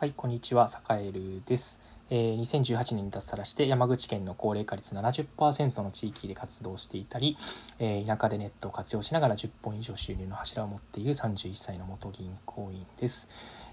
[0.00, 1.80] はい、こんにちは、サカエルです。
[2.08, 7.36] えー、2018年に脱サラして山口県の高齢化率70%の地域で活動していたり、
[7.80, 13.28] えー、田舎でネットを活用しながら10本以上収入の柱を持っている31歳の元銀行員です。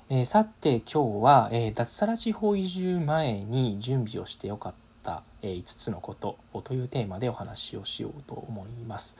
[0.09, 4.73] えー、さて今日は、え脱サラ地方移住前に準備をしてよかっ
[5.03, 9.15] た、え5つのことというテーマでお話をしようと思います。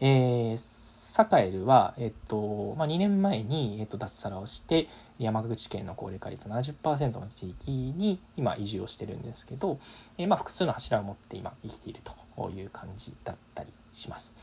[0.00, 0.88] えー
[1.18, 4.86] サカエルは、えっとまあ、2年前に、えっと、脱サラをして
[5.18, 9.80] 山口県の高齢化率70%の地域に今移住をしてるんですけど、
[10.16, 12.00] えー、まあ、複数の柱を持って今生きている
[12.36, 14.36] という感じだったりします。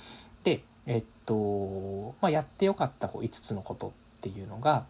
[0.44, 4.84] で、えっとまあ、やってよかったこう5つのことっていうのが、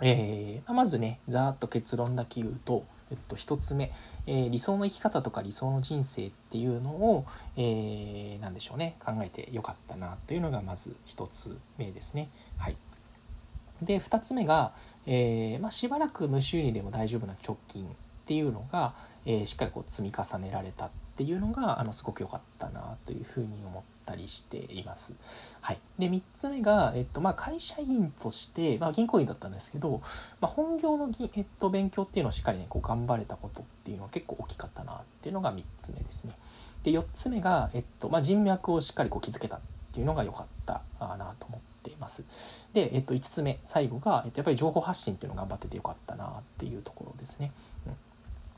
[0.00, 2.82] えー、まずねざーっと結論だけ言うと
[3.12, 3.90] えっと、1つ目、
[4.26, 7.24] え、理想の生き方とか理想の人生っていうのを、
[7.56, 12.28] えー、何でしょうね考えてよかったなというのがまず1つ目ですね。
[12.58, 12.76] はい、
[13.82, 14.72] で2つ目が、
[15.06, 17.86] えー、まあ、しばらく無修理でも大丈夫な直近
[18.22, 18.92] っていうのが、
[19.26, 25.56] えしっかりこう積み重ねられたっていうのがあのすごく良かったなというふうに思ったりしています。
[25.60, 30.00] はい、で3つ目が、えっとまあ、会社員として、まあ、銀行員だったんですけど、
[30.40, 36.32] まあ、本業のぎ、えっと、勉強っていうのをしっかりねこう頑張れたことっていうのは結構大きかったなっていうのが3つ目ですね。
[36.82, 39.60] で4つ目が、えっとまあ、人脈をしっかりこう築けたっ
[39.94, 42.24] ていうのが良かったなと思っています。
[42.72, 47.52] で、えっと、5つ目最後が、えっと、やっぱり情報発信っていうのを頑張っててよかったなっていうところですね。
[47.86, 47.92] うん、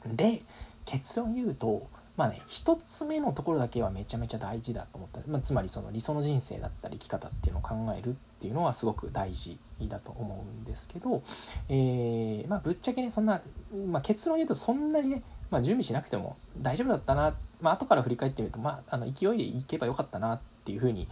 [0.06, 0.42] で
[0.84, 1.82] 結論言うと
[2.16, 11.22] まあね1つ目のところだけはめちゃめちゃ大事だと思った、まあ、つまりその理想の人生だったり生き方っていうのを考えるっていうのはすごく大事だと思うんですけど、
[11.68, 13.40] えー、まあぶっちゃけねそんな、
[13.88, 21.06] まあ、結論言うとそんなにね、ま、準備しなくても大丈夫だったな、まあ後から振り返ってみると、まあ、あの勢いでいけばよかったなってっていうふうに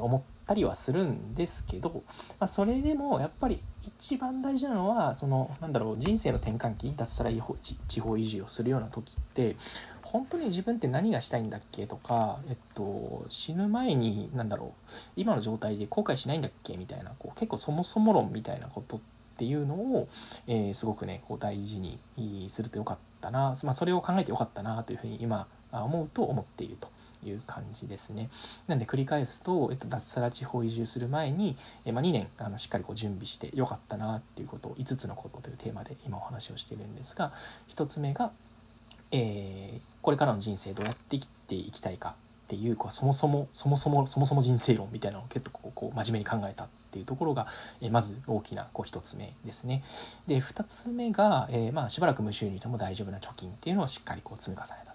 [0.00, 1.90] 思ったりはするんですけど、
[2.40, 9.56] まあ、それでもやっぱり一番大事なのはそのなんだろう人生の転換期脱サラ地方移住をするような時って
[10.02, 14.70] 本当に自分って何がしたいんだっけとか、えっと、死ぬ前に何だろう
[15.16, 19.00] 今の状態で後悔しないんだっけみたいなこう結構そもそも論みたいなことっ
[19.36, 20.08] ていうのを、
[20.46, 26.93] えー、すごくねこう大事にするとよかったな、まあ、それを考えてよかったなというふうに今思うと思っていると。
[27.28, 28.28] いう感じですね。
[28.66, 37.32] なんで繰り返すと、えっと、脱サラ地方移住する前に、えまあ、2年あのしっかりこう準備してよかったなっていうことを5つのことというテーマで今お話をしてるんですが
[37.68, 38.30] 1つ目が
[39.16, 47.46] えー、これからの人生どうやって生きていきたいかっていうこうそもそもそもそもそもそも人生論みたいなのを結構こう真面目に考えたっていうところが、
[47.80, 49.82] え、まず大きなこう1つ目ですね。
[50.26, 54.93] で2つ目が、えー、まあ、しばらく無収入でも大丈夫な貯金っていうのをしっかりこう積み重ねた。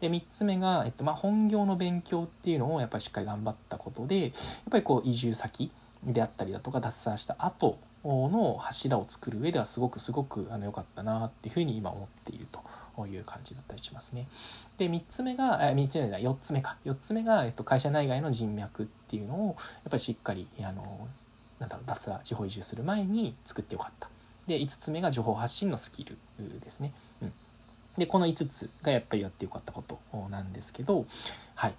[0.00, 4.32] で3つ目が、えっとまあ、本業の勉強っていうのをやっぱりしっかり頑張ったことでやっ
[4.70, 5.70] ぱりこう移住先
[6.04, 12.60] であったりだとか脱サラした後の柱を作る上ではすごくすごくあの良かったなっていうふうに今思っていると。
[13.08, 14.28] いう感じだったりしますね。
[14.78, 16.76] で、3つ目が、3つ目が4つ目か。
[16.84, 19.56] 4つ目が、えっと、会社内外の人脈っていうのを、やっ
[19.90, 21.08] ぱりしっかり、あの、
[21.58, 24.08] なんだろう、脱サラ、地方移住する前に作ってよかった。
[24.46, 26.16] で、5つ目が情報発信のスキル
[26.60, 26.92] ですね。
[27.98, 29.98] で、この5つがやっぱりやってよかったこと
[30.30, 31.06] なんですけど、
[31.54, 31.74] はい。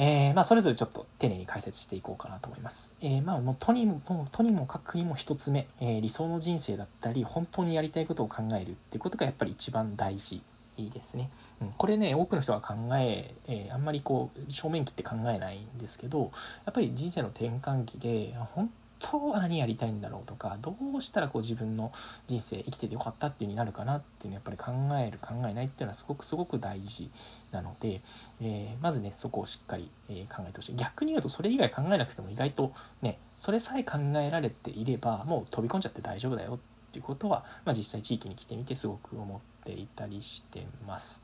[0.00, 2.92] えー、まあ、それぞれちょっと丁寧に解説していこうかなと思います。
[3.00, 4.00] えー、まあ、もうとにも、
[4.30, 10.40] とにもかくにも一つ目、えー、理想の人生だったり、本当にやりたいことを考えるっていうことがやっぱり一番大事
[10.78, 11.30] ですね。
[11.60, 16.26] うん、これね、多くの人が考え、えあんまりこう、正面切って考えないんですけど、や
[16.70, 21.92] っぱり人生の転換期で、本当は何やりたいんだろうとかどうしたらこう自分の
[22.26, 27.10] 人生生きててよかったっていうになるかなっていうのやっぱり考える考えないっていうのはすごくすごく大事
[27.52, 28.00] なので、
[28.42, 32.72] えー、まずねそこをしっかり、え考えてほしい逆に言うとそれ以外考えなくても意外と
[33.02, 41.22] ねそれさえ考えられていればもう飛び込んじゃって大丈夫だよっていうことは、まあ、実際地域に来てみてすごく思っていたりしてます。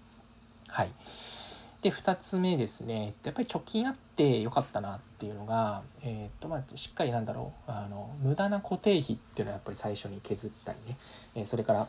[0.68, 1.53] はい
[1.84, 3.12] で2つ目ですね。
[3.24, 7.70] やっぱり貯金あってよかったなっていうのが、えーとまあ、しっかりなんだろう。
[7.70, 10.96] あの無駄な固定費っていうのはやっぱり最初に削ったりね、
[11.34, 11.86] えー、それから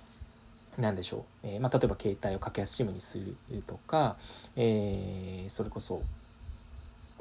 [0.77, 4.17] 何でしょう、えー、まあ、例えば携帯を格安 SIM にするとか、
[4.57, 6.01] えー、それこそ、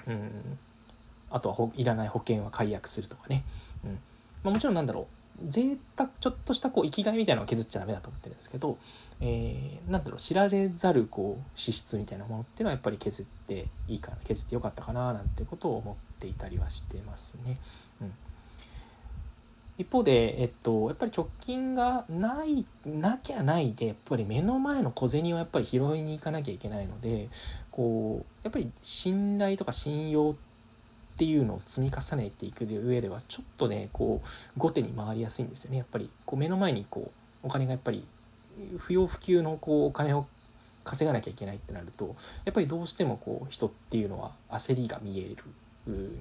[0.08, 0.30] うん、
[1.30, 3.44] あとはいらない保険は解約するとかね、
[3.84, 3.90] うん。
[4.42, 5.06] まあ、もちろんなんだろう。
[5.48, 8.78] 贅沢ちょっとしたこう生きがいみたいなのは削っちゃダメだと思ってるんですけど、
[9.20, 17.56] えー、なんだろう知られざるこう資質みたいなものっていうのはやっぱり削っていいかな削ってよかったかななんてことを思っていたりはしてますね。
[18.02, 18.12] うん、
[19.78, 27.28] 一方で、えっと、やっぱり直近がないなきゃないでやっぱり目の前の小銭をやっぱり拾いに行かなきゃいけないので
[27.70, 34.20] こうやっぱり信頼とか信用っていうのを積み重ねていく上ではちょっとねこ
[34.56, 37.12] う後手に回りやすいんですよねやっぱりこう目の前にこ
[37.44, 38.04] うお金がやっぱり
[38.78, 40.26] 不要不急のこうお金を
[40.84, 42.14] 稼がなきゃいけないってなると
[42.44, 45.36] やっぱりどうしてもこう人っていうのは焦りが見える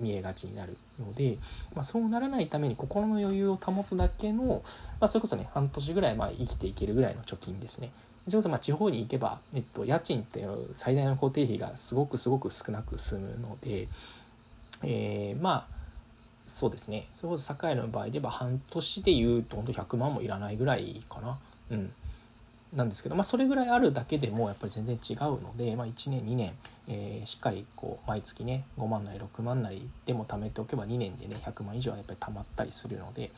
[0.02, 1.38] 見えがちになるので、
[1.74, 4.62] まあ、そうならないために心の余裕を保つだけの、
[5.00, 7.92] まあ、それこそね半年ぐらいまあ生きていけるぐらいの貯金ですね。
[8.26, 13.88] それこそまあ地方に行けば、えっと、家賃っていう最大の固定費がすごくすごく少なく済むので、
[14.84, 15.74] えー、まあ
[16.48, 21.38] そうですねそれこそ堺の場合で言えば半年でいうとほんと100万もいらないぐらいかな。
[21.72, 21.92] うん
[22.76, 26.54] なんですけど、まあ、それぐらいあるだけでもやっぱり全然違うので、まあ、1年2年、
[26.88, 33.32] えー、しっかりこう毎月ね5万なり6万なりでも貯めておけば2年でね100万以上はやっぱり貯まったりするので、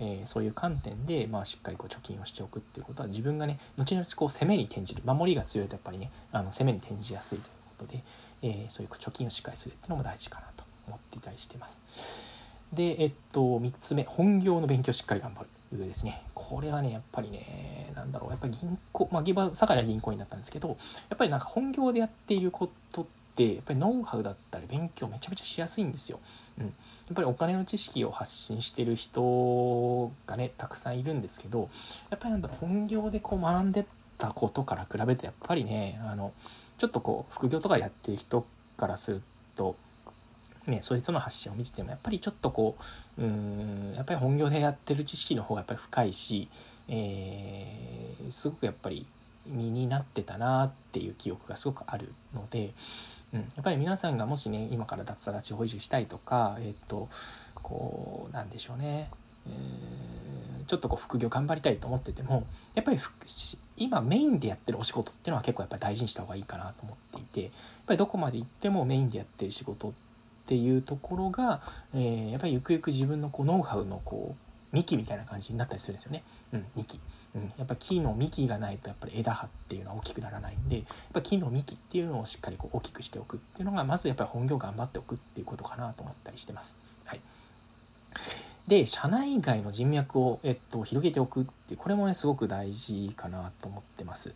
[0.00, 8.02] えー、そういう観点で、まあ、しっかりこう貯金をしておくっていうことは自分がね後々こう攻めに転じる守りが強いとやっぱりねあの攻めに転じやすいということで、
[8.42, 11.80] えー、そういう貯金をしっかりするっていうのも大事かなと思っていたりしてます。
[12.72, 15.48] で、えっと、3つ目本業の勉強しっかり頑張る。
[15.78, 16.20] ですね。
[16.52, 20.74] これはね、やっぱりね、なんだろう、やっぱり銀行、まあ、ギバ堺は銀行員だったんですけど、や
[21.14, 26.20] っぱりなんか本業でやっていることって、やっぱりノウハウだったり勉強めちゃめちゃしやすいんですよ。
[26.58, 26.66] うん。
[26.66, 26.74] やっ
[27.14, 31.70] ぱりお金の知識を発信してる人がね、たくさんいるんですけど、
[32.10, 33.86] やっぱりなんだろう、本業でこう学んで
[34.18, 36.34] たことから比べて、やっぱりね、あの、
[36.76, 38.44] ちょっとこう、副業とかやってる人
[38.76, 39.22] からする
[39.56, 39.74] と、
[40.66, 42.76] ね、そういう人の発信を見ててもやっぱりちょっとこ
[43.18, 46.48] ううんやっぱり本業でやってる知識の方がやっぱり深いし、
[46.88, 49.06] えー、すごくやっぱり
[49.46, 52.70] 身になってたなっていう記憶がすごくあるので、
[53.34, 57.08] うん、やっぱり皆さんがもしね今から脱サラ地方移住したいとかえっ、と
[57.54, 59.10] こうなんでしょうね、
[59.48, 63.00] えー、ちょっとこう副業頑張りたいと思っててもやっぱり
[63.78, 67.50] 今メインでやってるお仕事っていうのは結構やっぱり大事にした方がいいかなと思っていてやっ
[67.88, 70.11] ぱりどこまで行ってもメインでやってる仕事って
[70.44, 71.60] っていうところが、
[71.94, 74.34] えー、やっぱりゆくゆく自分のこうノウハウのこ
[74.72, 76.22] う幹みたいな感じになったりするんですよね。
[76.52, 76.98] うん、幹。
[77.34, 86.78] うん、やっぱ木の幹がないとやっぱり枝葉っていうのは大きくならないんでやっぱ木の幹っていうのをしっかりこう大きくしておくっていうのがまずやっぱり本業頑張っておくっていうことかなと思ったりしてます。
[87.06, 87.20] はい、
[88.68, 94.34] で社内外の人脈を、えっと、広げておくってこれもねすごく大事かなと思ってます。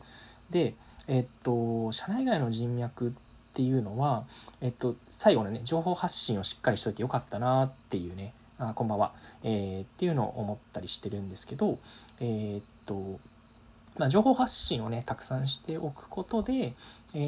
[0.48, 0.72] で
[1.06, 3.12] えっと社内外の人脈っ
[3.56, 4.24] っていうのは、
[4.62, 9.12] えっと、最後のね、情報発信をしっかりしといてよかったなっていうね、あこんばんは、
[9.44, 11.78] えー、っていうのを思ったりしてるんですけど、
[12.20, 13.20] えー、っと、
[13.98, 16.74] まあ、情報発信をね、たくさんしておくことで、
[17.14, 17.18] え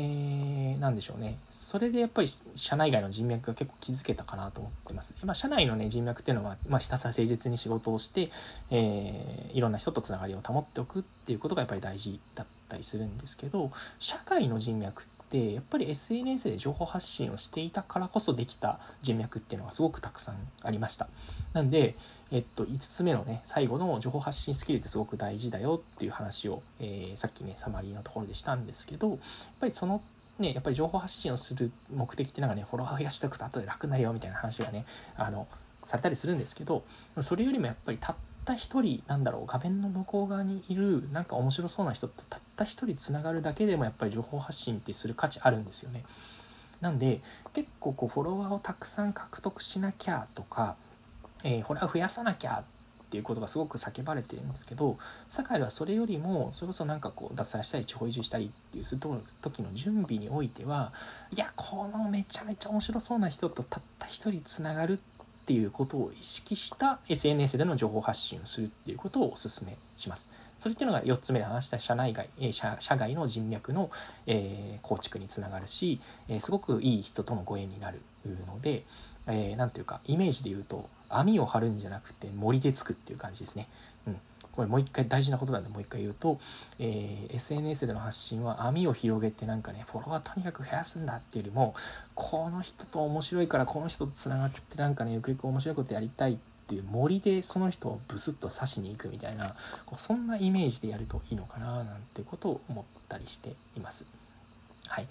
[0.76, 1.38] ー、なんでしょうね。
[1.50, 5.14] それでやっぱり社内外の人脈が結構築けたかなと思ってます。
[5.24, 8.30] まあ、社内のね、人脈っていうのは、まあ、ひたすら誠実に仕事をして、
[8.70, 21.08] えー、いろんな人とつながりを保っておくっていうことがやっぱり大事だったりするんですけど、社会の人脈ってってやっぱり SNS で情報発信をしていたからこそできた人脈っていうのがすごくたくさんありました。
[21.52, 21.94] なんで、
[22.32, 29.18] えっと、5つ目のね最後の情報発信スキルってすごく大事だよっていう話を、えー、さっきねサマリーのところでしたんですけどやっ
[29.60, 30.00] ぱりその
[30.38, 34.84] ね、やっぱり情報発信をする目的っていうのがね、フォロワー増やしておくと後で楽になるよみたいな話がね、
[35.16, 35.48] あの、
[35.82, 36.84] されたりするんですけど、
[37.22, 38.16] それよりもやっぱりたっ
[38.48, 46.02] た一人、なんだろう、画面の向こう側にいる、なんか面白そうな人とたった一人つながるだけでもやっぱり情報発信ってする価値あるんですよね。
[46.80, 47.20] なんで、
[47.52, 50.76] 結構こうフォロワーをたくさん獲得しなきゃとか、
[51.44, 52.64] えー、フォロワー増やさなきゃ
[53.06, 54.96] っていうことがすごく叫ばれてるんですけど、
[55.28, 59.00] 堺はそれよりも、それこそなんかこう脱サラしたり地方移住したりっていうする
[59.42, 60.92] 時の準備においては、
[61.32, 65.17] いや、このめちゃめちゃ面白そうな人とたった一人つながるって
[65.48, 70.28] ていうことを意識した SNS での情報発信をするっていうことをお勧めします。
[70.58, 73.90] それっていうのが4つ目で話した社内外、社社外の人脈の、
[74.26, 77.98] えー、構築につながるし、え、すごくいい人とのご縁になる
[78.46, 78.82] ので、
[79.26, 83.68] えー、ていうか、イメージで言うと、網を張るんじゃなくて森でつくっていう感じですね。
[84.06, 84.16] うん。
[84.58, 86.40] これもう一回大事なことなんでもう一回言うと、
[86.80, 91.76] えー、SNS での発信は網を広げてなんかね、フォロワーとにかく増やすんだっていうよりも、
[92.16, 96.36] この人と面白いからこの人とつながってなんかね、ゆくゆく面白いことやりたいっ
[96.66, 99.54] ていう森でその人をブスッと刺しに行くみたいな
[99.86, 104.06] こうそんなイメージでやるといいのかななんてことを思ったりしています。
[104.88, 105.06] はい。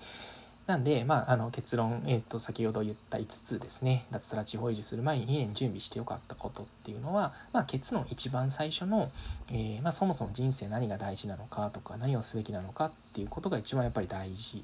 [0.67, 9.09] なんで、まあ、あの結論、えっ、ー、と、先ほど言った5つですね、脱サラ地方移住する前に2年準備してよかったことっていうのは、まあ、結論一番最初の、
[9.49, 14.61] えー、まあ、そもそも人生何が大事なのかとか、何をすべきなのかっていうことが一番やっぱり大事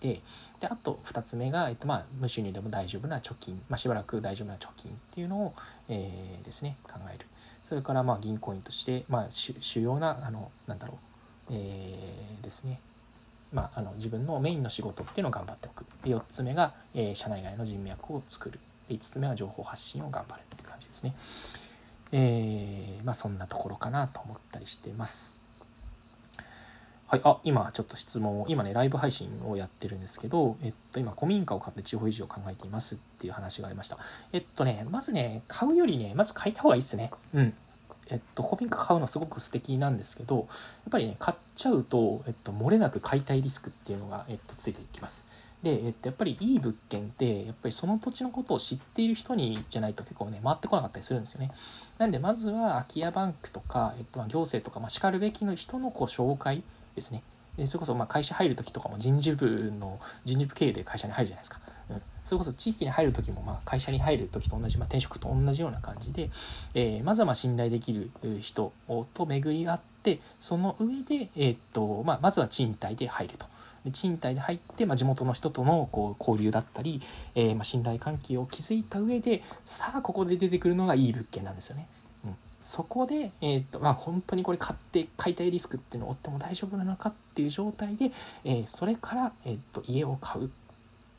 [0.00, 0.20] で、
[0.60, 5.54] で、あと2つ目が、えっと、まあ、無収入でも大丈夫な貯金、まあ、しばらく大丈夫な貯金っていうのを、
[5.88, 7.26] えー、ですね、考える。
[7.64, 10.96] それから、まあ、銀行員として、まあ、主要な、あの、なんだろう、
[11.52, 12.78] えー、ですね、
[13.52, 15.84] まあ、あの自分のメインの仕事っていうのを頑張っておく。
[16.04, 18.58] で4つ目が、えー、社内外の人脈を作る。
[18.88, 21.14] で5つ目は情報発信を頑張るっていう感じですね。
[22.12, 25.40] えー、まあそんなところかなと思ったりしてます。
[27.10, 33.98] はい、あ今ちょっと質問を今ねライブ配信をやってるんですけど、えっと、今古民家を買って地方移住を考えていますっていう話がありました
[34.32, 37.54] えっとねまずね買うよりねまず買いた方がいいっすねうん
[38.10, 40.46] えっと、古民家買うのすごく素敵なんですけどやっ
[40.90, 45.26] ぱりね買っちゃうと、えっと、漏れなく買いたいリスクっていうのが、えっと、ついていきます。
[45.62, 51.50] で、えっと、やっぱりいい物件ってやっぱりその土地のことを知っている人にじゃないと結構ね回ってこなかったりするんですよね。
[51.98, 56.62] なんでまずは空き家バンクとか、えっと、行政とか、まあ、しかるべきの人のこう紹介
[56.94, 57.22] ですね。
[57.66, 61.60] それこそま会社入る時とかも人事部の人事部経営で会社に入るじゃないですか。
[62.30, 66.30] それこそ地域に入る時も、まあ、会社に入る時と同じ、まあ、転職と同じような感じで、
[66.74, 68.08] えー、まずはま信頼できる
[68.40, 68.72] 人
[69.14, 73.46] と巡り合ってその上で、えー、っとまあ、まずは賃貸で入ると。
[73.92, 77.00] 賃貸で入って、まあ、地元の人とのこう交流だったり、
[77.34, 81.88] えー、ま信頼関係を築いた上でさあここで出てくるのがいい物件なんですよね。
[82.62, 88.12] そこで、えーとまあ、本当にこれ買って買いたいリスクっていうのを負っても大丈夫なのかっていう状態で、
[88.44, 90.48] えー、それから、えーと家を買うっ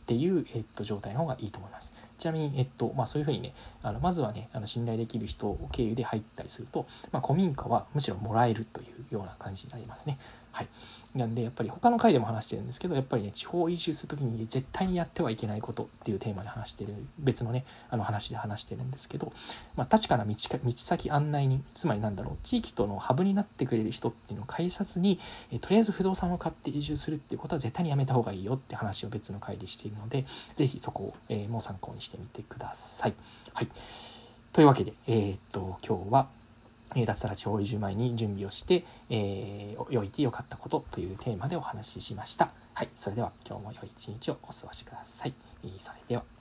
[0.05, 1.93] ていう、えっと、状態の方がいいと思います。
[2.17, 10.17] ちなみに、えっとまあ、そういうふうにねあのまずはねあの信頼できる人を経由で入ったりすると、まあ、古民家はむしろもらえるというような感じになりますね。
[10.51, 10.67] はい、
[11.15, 19.33] なんでやっぱり他の回でも話してるんですけどやっぱりね地方移住する時に絶対にやってはいけないことっていうテーマで話してる別のねあの話で話してるんですけど、
[19.75, 25.19] まあ、確かな道か道先案内人つまりなんだろう地域とのハブになってくれる人っていうのを介さずに
[25.51, 30.25] えとりあえず不動産を買って移住するっていうことは絶対にやめた方がいいよって話を別の回でしているので
[30.55, 33.13] 是非そこを、えー、もう参考にしてみてください。
[33.53, 33.67] はい、
[34.53, 36.27] というわけで、えー、っと今日は
[36.95, 42.49] 脱サラ地方移住前に準備をして、えー、良いて良かったことというテーマでお話ししました。
[42.73, 42.89] はい。
[42.97, 45.33] それでは今日も良い一日をお過ごしください。
[45.79, 46.40] それでは。